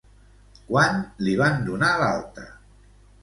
[0.69, 0.97] Quan
[1.27, 2.47] li van donar l'alta?